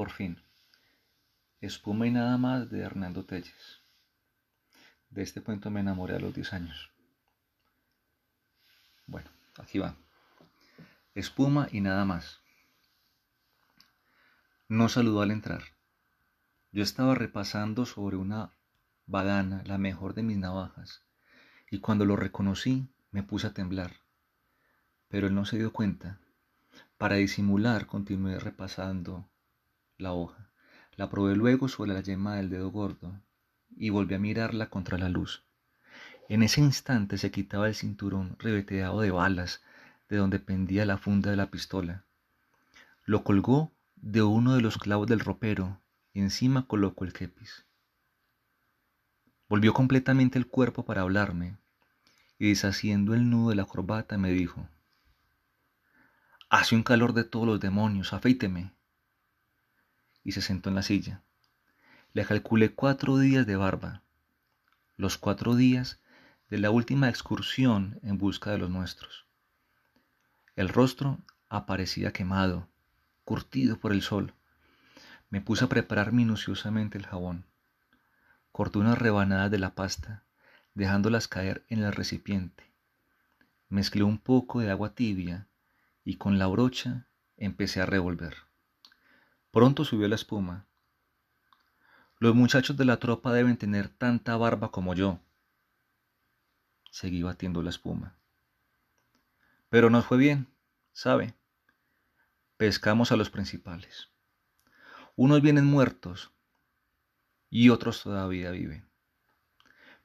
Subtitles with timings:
[0.00, 0.42] por fin.
[1.60, 3.82] Espuma y nada más de Hernando Telles.
[5.10, 6.90] De este cuento me enamoré a los 10 años.
[9.06, 9.28] Bueno,
[9.58, 9.96] aquí va.
[11.14, 12.40] Espuma y nada más.
[14.68, 15.64] No saludó al entrar.
[16.72, 18.54] Yo estaba repasando sobre una
[19.04, 21.04] badana la mejor de mis navajas,
[21.70, 23.96] y cuando lo reconocí me puse a temblar.
[25.08, 26.18] Pero él no se dio cuenta.
[26.96, 29.28] Para disimular continué repasando
[30.00, 30.50] la hoja.
[30.96, 33.18] La probé luego sobre la yema del dedo gordo
[33.76, 35.44] y volví a mirarla contra la luz.
[36.28, 39.62] En ese instante se quitaba el cinturón ribeteado de balas
[40.08, 42.04] de donde pendía la funda de la pistola.
[43.04, 45.80] Lo colgó de uno de los clavos del ropero
[46.12, 47.64] y encima colocó el kepis.
[49.48, 51.56] Volvió completamente el cuerpo para hablarme
[52.38, 54.68] y deshaciendo el nudo de la corbata me dijo,
[56.48, 58.72] Hace un calor de todos los demonios, afeíteme
[60.24, 61.22] y se sentó en la silla.
[62.12, 64.02] Le calculé cuatro días de barba,
[64.96, 66.00] los cuatro días
[66.50, 69.26] de la última excursión en busca de los nuestros.
[70.56, 71.18] El rostro
[71.48, 72.68] aparecía quemado,
[73.24, 74.34] curtido por el sol.
[75.30, 77.46] Me puse a preparar minuciosamente el jabón.
[78.50, 80.24] Corté unas rebanadas de la pasta,
[80.74, 82.64] dejándolas caer en el recipiente.
[83.68, 85.46] Mezclé un poco de agua tibia
[86.04, 88.49] y con la brocha empecé a revolver.
[89.50, 90.66] Pronto subió la espuma.
[92.18, 95.18] Los muchachos de la tropa deben tener tanta barba como yo.
[96.90, 98.16] Seguí batiendo la espuma.
[99.68, 100.46] Pero nos fue bien,
[100.92, 101.34] ¿sabe?
[102.56, 104.10] Pescamos a los principales.
[105.16, 106.30] Unos vienen muertos
[107.48, 108.88] y otros todavía viven.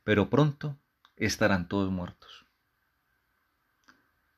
[0.03, 0.77] Pero pronto
[1.15, 2.45] estarán todos muertos.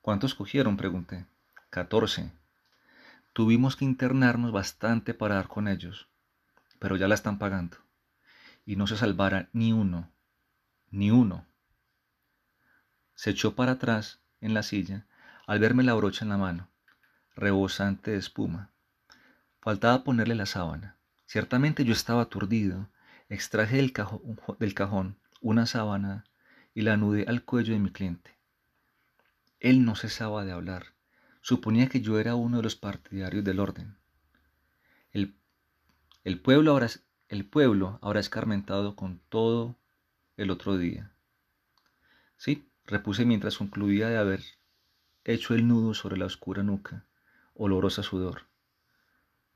[0.02, 0.78] ¿Cuántos cogieron?
[0.78, 1.26] pregunté.
[1.70, 2.32] Catorce.
[3.38, 6.08] Tuvimos que internarnos bastante para dar con ellos,
[6.80, 7.78] pero ya la están pagando.
[8.66, 10.10] Y no se salvará ni uno,
[10.90, 11.46] ni uno.
[13.14, 15.06] Se echó para atrás en la silla
[15.46, 16.68] al verme la brocha en la mano,
[17.36, 18.72] rebosante de espuma.
[19.62, 20.98] Faltaba ponerle la sábana.
[21.28, 22.90] Ciertamente yo estaba aturdido.
[23.30, 23.94] Extraje del,
[24.58, 26.24] del cajón una sábana
[26.74, 28.36] y la anudé al cuello de mi cliente.
[29.60, 30.97] Él no cesaba de hablar
[31.48, 33.96] Suponía que yo era uno de los partidarios del orden.
[35.14, 36.90] El, pueblo, ahora,
[37.30, 39.78] el pueblo habrá escarmentado con todo
[40.36, 41.14] el otro día.
[42.36, 44.44] Sí, repuse mientras concluía de haber
[45.24, 47.06] hecho el nudo sobre la oscura nuca,
[47.54, 48.42] olorosa sudor.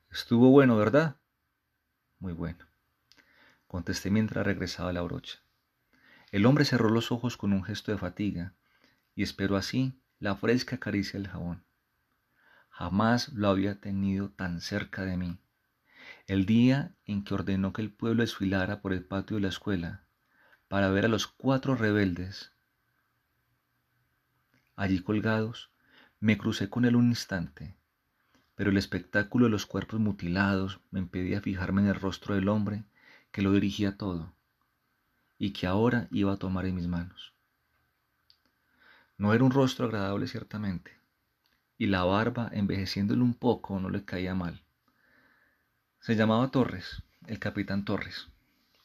[0.10, 1.18] Estuvo bueno, ¿verdad?
[2.20, 2.66] Muy bueno,
[3.68, 5.40] contesté mientras regresaba la brocha.
[6.32, 8.54] El hombre cerró los ojos con un gesto de fatiga
[9.14, 11.66] y esperó así la fresca caricia del jabón.
[12.72, 15.38] Jamás lo había tenido tan cerca de mí.
[16.26, 20.04] El día en que ordenó que el pueblo desfilara por el patio de la escuela
[20.68, 22.52] para ver a los cuatro rebeldes
[24.76, 25.70] allí colgados,
[26.20, 27.76] me crucé con él un instante,
[28.56, 32.84] pero el espectáculo de los cuerpos mutilados me impedía fijarme en el rostro del hombre
[33.32, 34.34] que lo dirigía todo
[35.38, 37.34] y que ahora iba a tomar en mis manos.
[39.18, 41.01] No era un rostro agradable ciertamente,
[41.82, 44.62] y la barba, envejeciéndole un poco, no le caía mal.
[46.00, 48.28] Se llamaba Torres, el capitán Torres,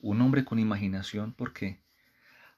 [0.00, 1.78] un hombre con imaginación porque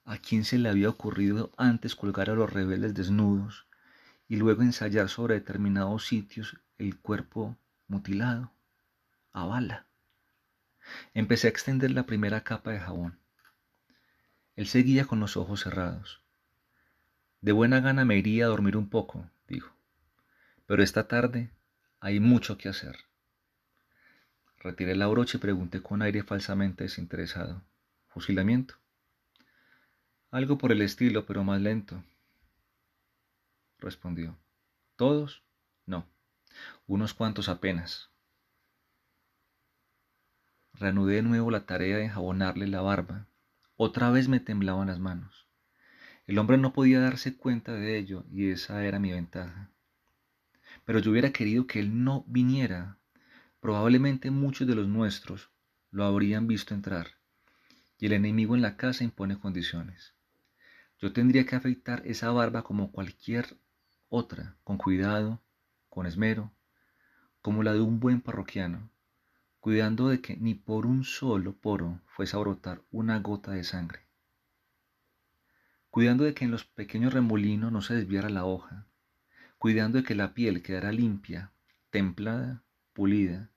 [0.05, 3.67] ¿a quién se le había ocurrido antes colgar a los rebeldes desnudos
[4.29, 7.57] y luego ensayar sobre determinados sitios el cuerpo
[7.89, 8.53] mutilado,
[9.33, 9.87] a bala?
[11.15, 13.19] Empecé a extender la primera capa de jabón.
[14.55, 16.23] Él seguía con los ojos cerrados.
[17.41, 19.78] De buena gana me iría a dormir un poco, dijo.
[20.69, 21.51] Pero esta tarde
[21.99, 22.95] hay mucho que hacer.
[24.59, 27.63] Retiré la brocha y pregunté con aire falsamente desinteresado.
[28.09, 28.75] ¿Fusilamiento?
[30.31, 32.05] Algo por el estilo, pero más lento.
[33.79, 34.37] Respondió.
[34.97, 35.43] ¿Todos?
[35.87, 36.07] No.
[36.87, 38.11] Unos cuantos apenas.
[40.75, 43.27] Reanudé de nuevo la tarea de enjabonarle la barba.
[43.77, 45.47] Otra vez me temblaban las manos.
[46.27, 49.71] El hombre no podía darse cuenta de ello y esa era mi ventaja
[50.89, 52.97] pero yo hubiera querido que él no viniera.
[53.61, 55.51] Probablemente muchos de los nuestros
[55.91, 57.09] lo habrían visto entrar,
[57.99, 60.15] y el enemigo en la casa impone condiciones.
[60.99, 63.59] Yo tendría que afeitar esa barba como cualquier
[64.09, 65.43] otra, con cuidado,
[65.91, 66.55] con esmero,
[67.43, 68.89] como la de un buen parroquiano,
[69.61, 74.07] cuidando de que ni por un solo poro fuese a brotar una gota de sangre,
[75.91, 78.78] cuidando de que en los pequeños remolinos no se desviara la hoja,
[79.59, 81.53] cuidando de que la piel quedara limpia,
[81.91, 82.63] templada,
[82.93, 83.51] pulida,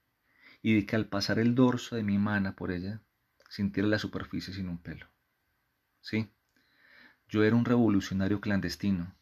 [0.64, 3.02] y de que al pasar el dorso de mi mano por ella,
[3.50, 5.08] sintiera la superficie sin un pelo.
[6.02, 6.32] Sí,
[7.30, 9.16] yo era un revolucionario clandestino,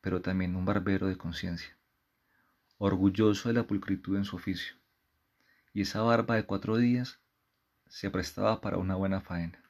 [0.00, 1.76] pero también un barbero de conciencia,
[2.76, 4.76] orgulloso de la pulcritud en su oficio,
[5.72, 7.18] y esa barba de cuatro días
[7.88, 9.62] se prestaba para una buena faena.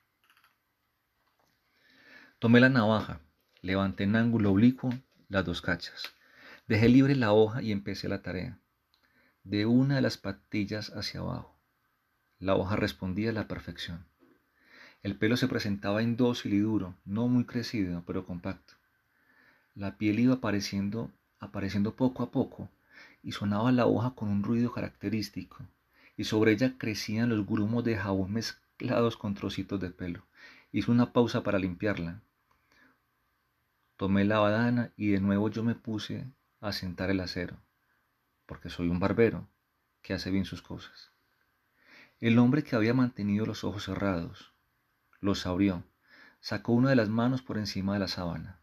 [2.39, 3.21] Tomé la navaja,
[3.63, 4.91] levanté en ángulo oblicuo
[5.29, 6.15] las dos cachas,
[6.67, 8.59] dejé libre la hoja y empecé la tarea,
[9.45, 11.59] de una de las patillas hacia abajo.
[12.39, 14.07] La hoja respondía a la perfección.
[15.03, 18.75] El pelo se presentaba indócil y duro, no muy crecido, pero compacto.
[19.75, 22.69] La piel iba apareciendo, apareciendo poco a poco,
[23.23, 25.59] y sonaba la hoja con un ruido característico,
[26.17, 30.25] y sobre ella crecían los grumos de jabón mezclados con trocitos de pelo.
[30.73, 32.23] Hice una pausa para limpiarla.
[33.99, 36.25] Tomé la badana y de nuevo yo me puse
[36.61, 37.57] a sentar el acero,
[38.47, 39.49] porque soy un barbero
[40.03, 41.11] que hace bien sus cosas.
[42.21, 44.55] El hombre que había mantenido los ojos cerrados,
[45.19, 45.83] los abrió,
[46.39, 48.61] sacó una de las manos por encima de la sábana,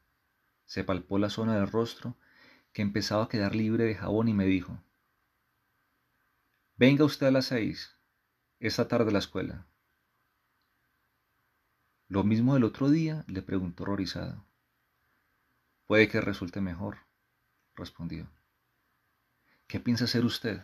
[0.63, 2.15] se palpó la zona del rostro
[2.71, 4.81] que empezaba a quedar libre de jabón y me dijo,
[6.77, 7.97] Venga usted a las seis,
[8.61, 9.67] esta tarde a la escuela.
[12.07, 14.45] Lo mismo del otro día, le preguntó horrorizado.
[15.87, 16.97] Puede que resulte mejor,
[17.75, 18.27] respondió.
[19.67, 20.61] ¿Qué piensa hacer usted?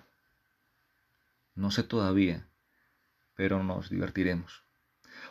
[1.56, 2.48] No sé todavía,
[3.36, 4.64] pero nos divertiremos.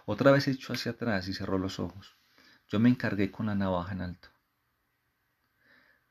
[0.06, 2.16] Otra vez echó hacia atrás y cerró los ojos.
[2.69, 4.28] Yo me encargué con la navaja en alto.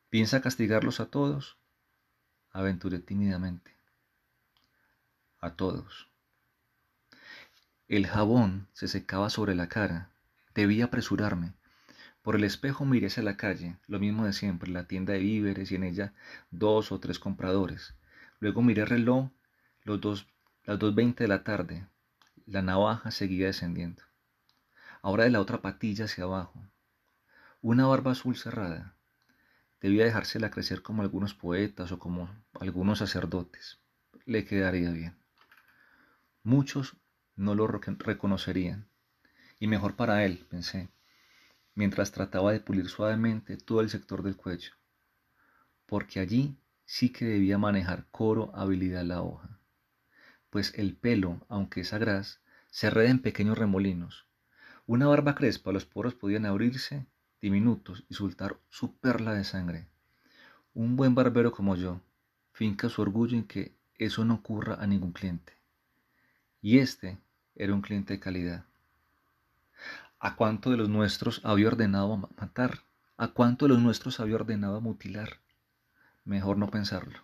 [0.09, 1.57] ¿Piensa castigarlos a todos?
[2.51, 3.79] Aventuré tímidamente
[5.41, 6.09] a todos.
[7.87, 10.11] El jabón se secaba sobre la cara.
[10.53, 11.53] Debía apresurarme.
[12.29, 15.71] Por el espejo miré hacia la calle, lo mismo de siempre, la tienda de víveres
[15.71, 16.13] y en ella
[16.51, 17.95] dos o tres compradores.
[18.39, 19.31] Luego miré el reloj,
[19.83, 20.27] los dos,
[20.63, 21.87] las dos veinte de la tarde.
[22.45, 24.03] La navaja seguía descendiendo.
[25.01, 26.61] Ahora de la otra patilla hacia abajo.
[27.63, 28.93] Una barba azul cerrada.
[29.81, 32.29] Debía dejársela crecer como algunos poetas o como
[32.59, 33.79] algunos sacerdotes.
[34.27, 35.17] Le quedaría bien.
[36.43, 36.95] Muchos
[37.35, 38.87] no lo reconocerían.
[39.59, 40.89] Y mejor para él, pensé,
[41.79, 44.73] mientras trataba de pulir suavemente todo el sector del cuello,
[45.85, 49.61] porque allí sí que debía manejar coro habilidad la hoja,
[50.49, 54.27] pues el pelo, aunque es agraz, se reda en pequeños remolinos.
[54.87, 57.05] Una barba crespa, los poros podían abrirse
[57.39, 59.87] diminutos y soltar su perla de sangre.
[60.73, 62.01] Un buen barbero como yo
[62.51, 65.53] finca su orgullo en que eso no ocurra a ningún cliente.
[66.61, 67.19] Y este
[67.55, 68.69] era un cliente de calidad.
[70.21, 72.80] ¿A cuánto de los nuestros había ordenado matar?
[73.16, 75.39] ¿A cuánto de los nuestros había ordenado mutilar?
[76.25, 77.19] Mejor no pensarlo.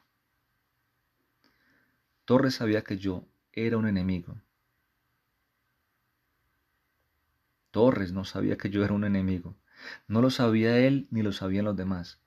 [2.24, 4.38] Torres sabía que yo era un enemigo.
[7.72, 9.58] Torres no sabía que yo era un enemigo.
[10.08, 12.20] No lo sabía él ni lo sabían los demás.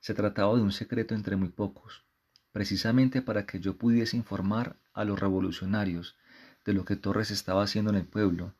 [0.00, 2.04] Se trataba de un secreto entre muy pocos,
[2.52, 6.18] precisamente para que yo pudiese informar a los revolucionarios
[6.66, 8.52] de lo que Torres estaba haciendo en el pueblo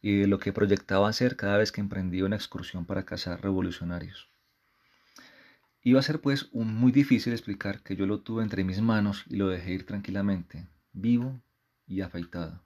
[0.00, 4.28] y de lo que proyectaba hacer cada vez que emprendía una excursión para cazar revolucionarios.
[5.82, 9.36] Iba a ser pues muy difícil explicar que yo lo tuve entre mis manos y
[9.36, 11.40] lo dejé ir tranquilamente, vivo
[11.86, 12.62] y afeitado.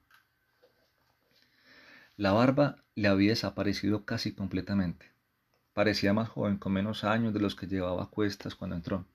[2.17, 5.11] La barba le había desaparecido casi completamente.
[5.73, 9.07] Parecía más joven con menos años de los que llevaba a cuestas cuando entró.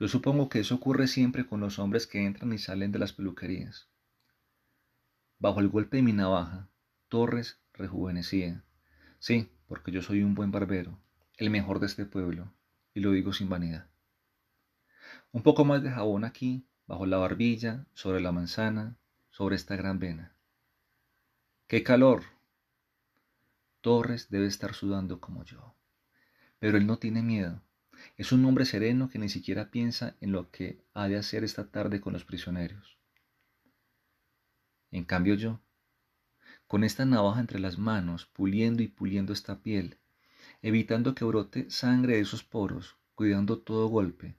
[0.00, 3.12] Yo supongo que eso ocurre siempre con los hombres que entran y salen de las
[3.12, 3.88] peluquerías.
[5.38, 6.68] Bajo el golpe de mi navaja,
[7.12, 8.64] Torres rejuvenecía.
[9.18, 10.98] Sí, porque yo soy un buen barbero,
[11.36, 12.50] el mejor de este pueblo,
[12.94, 13.86] y lo digo sin vanidad.
[15.30, 18.96] Un poco más de jabón aquí, bajo la barbilla, sobre la manzana,
[19.28, 20.32] sobre esta gran vena.
[21.66, 22.22] ¡Qué calor!
[23.82, 25.74] Torres debe estar sudando como yo.
[26.60, 27.60] Pero él no tiene miedo.
[28.16, 31.70] Es un hombre sereno que ni siquiera piensa en lo que ha de hacer esta
[31.70, 32.96] tarde con los prisioneros.
[34.90, 35.60] En cambio yo,
[36.72, 39.98] con esta navaja entre las manos, puliendo y puliendo esta piel,
[40.62, 44.36] evitando que brote sangre de esos poros, cuidando todo golpe,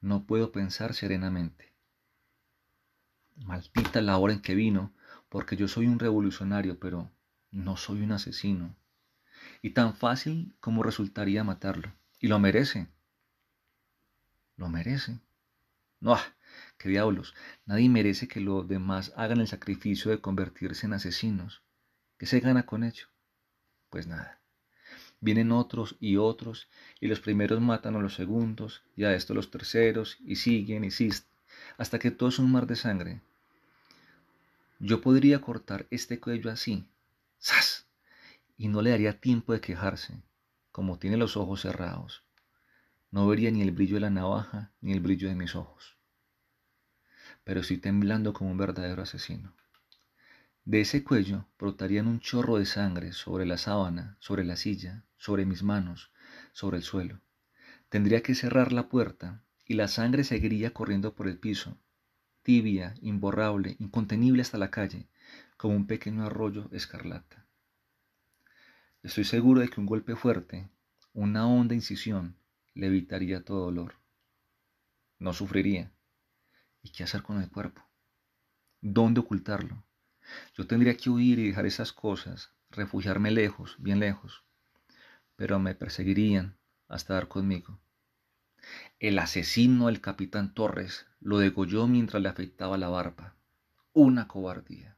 [0.00, 1.74] no puedo pensar serenamente.
[3.44, 4.94] Maldita la hora en que vino,
[5.28, 7.10] porque yo soy un revolucionario, pero
[7.50, 8.74] no soy un asesino.
[9.60, 11.92] Y tan fácil como resultaría matarlo.
[12.18, 12.88] Y lo merece.
[14.56, 15.20] Lo merece.
[16.00, 16.16] No,
[16.78, 17.34] qué diablos,
[17.66, 21.65] nadie merece que los demás hagan el sacrificio de convertirse en asesinos.
[22.18, 23.06] ¿Qué se gana con ello?
[23.90, 24.40] Pues nada.
[25.20, 26.68] Vienen otros y otros,
[27.00, 30.90] y los primeros matan a los segundos, y a estos los terceros, y siguen y
[31.78, 33.20] hasta que todo es un mar de sangre.
[34.78, 36.86] Yo podría cortar este cuello así,
[37.40, 37.86] ¡zas!
[38.58, 40.22] Y no le daría tiempo de quejarse,
[40.70, 42.24] como tiene los ojos cerrados.
[43.10, 45.96] No vería ni el brillo de la navaja ni el brillo de mis ojos.
[47.44, 49.54] Pero estoy temblando como un verdadero asesino.
[50.66, 55.46] De ese cuello brotarían un chorro de sangre sobre la sábana, sobre la silla, sobre
[55.46, 56.10] mis manos,
[56.52, 57.20] sobre el suelo.
[57.88, 61.78] Tendría que cerrar la puerta y la sangre seguiría corriendo por el piso,
[62.42, 65.06] tibia, imborrable, incontenible hasta la calle,
[65.56, 67.46] como un pequeño arroyo escarlata.
[69.04, 70.68] Estoy seguro de que un golpe fuerte,
[71.12, 72.34] una honda incisión,
[72.74, 73.94] le evitaría todo dolor.
[75.20, 75.92] No sufriría.
[76.82, 77.82] ¿Y qué hacer con el cuerpo?
[78.80, 79.85] ¿Dónde ocultarlo?
[80.56, 84.44] Yo tendría que huir y dejar esas cosas, refugiarme lejos, bien lejos.
[85.36, 86.56] Pero me perseguirían
[86.88, 87.80] hasta dar conmigo.
[88.98, 93.34] El asesino del capitán Torres lo degolló mientras le afeitaba la barba.
[93.92, 94.96] Una cobardía.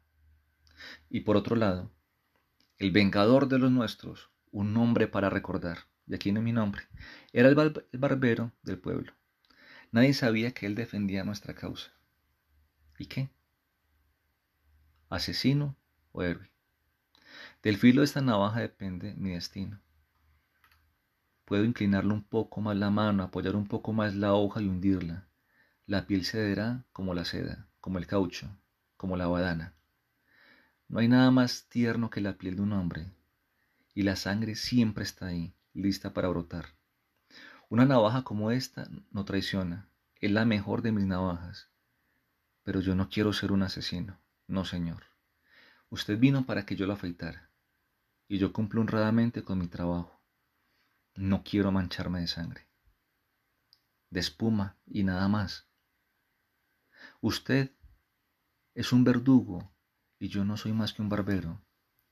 [1.11, 1.90] Y por otro lado,
[2.78, 6.82] el vengador de los nuestros, un nombre para recordar, y aquí no mi nombre,
[7.32, 7.54] era el
[7.92, 9.12] barbero del pueblo.
[9.90, 11.90] Nadie sabía que él defendía nuestra causa.
[12.99, 13.30] ¿Y qué?
[15.09, 15.75] ¿Asesino
[16.12, 16.50] o héroe?
[17.62, 19.81] Del filo de esta navaja depende mi destino.
[21.47, 25.27] Puedo inclinarlo un poco más la mano, apoyar un poco más la hoja y hundirla.
[25.87, 28.55] La piel cederá como la seda, como el caucho,
[28.99, 29.73] como la badana.
[30.88, 33.11] No hay nada más tierno que la piel de un hombre,
[33.95, 36.67] y la sangre siempre está ahí, lista para brotar.
[37.71, 39.88] Una navaja como esta no traiciona,
[40.21, 41.71] es la mejor de mis navajas.
[42.62, 45.05] Pero yo no quiero ser un asesino, no señor.
[45.90, 47.50] Usted vino para que yo lo afeitara,
[48.26, 50.21] y yo cumplo honradamente con mi trabajo.
[51.14, 52.69] No quiero mancharme de sangre,
[54.11, 55.69] de espuma y nada más.
[57.21, 57.73] Usted
[58.75, 59.73] es un verdugo
[60.19, 61.64] y yo no soy más que un barbero,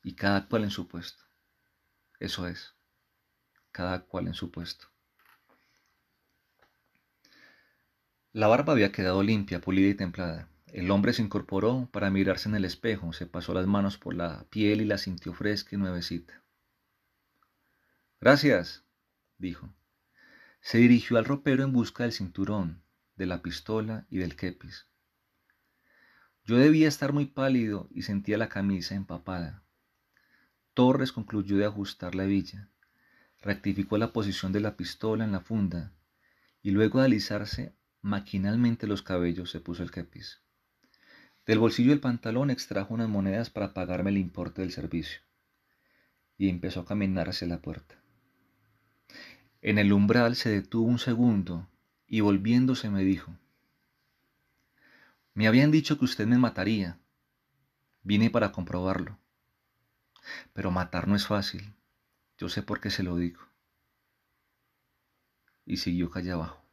[0.03, 1.25] y cada cual en su puesto.
[2.21, 2.77] Eso es,
[3.73, 4.87] cada cual en su puesto.
[8.33, 10.49] La barba había quedado limpia, pulida y templada.
[10.77, 14.45] El hombre se incorporó para mirarse en el espejo, se pasó las manos por la
[14.51, 16.43] piel y la sintió fresca y nuevecita.
[18.21, 18.85] Gracias,
[19.39, 19.73] dijo.
[20.61, 22.83] Se dirigió al ropero en busca del cinturón,
[23.17, 24.85] de la pistola y del kepis.
[26.45, 29.63] Yo debía estar muy pálido y sentía la camisa empapada.
[30.75, 32.69] Torres concluyó de ajustar la hebilla,
[33.41, 35.95] rectificó la posición de la pistola en la funda
[36.63, 40.43] y luego de alisarse maquinalmente los cabellos se puso el kepis.
[41.47, 45.21] Del bolsillo del pantalón extrajo unas monedas para pagarme el importe del servicio
[46.37, 47.95] y empezó a caminar hacia la puerta.
[49.63, 51.69] En el umbral se detuvo un segundo
[52.07, 53.33] y volviéndose me dijo,
[55.37, 56.99] me habían dicho que usted me mataría.
[58.03, 59.19] Vine para comprobarlo.
[60.55, 61.75] Pero matar no es fácil.
[62.39, 63.43] Yo sé por qué se lo digo.
[65.67, 66.66] Y siguió calle abajo.